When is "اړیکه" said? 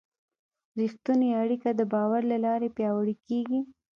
1.41-1.69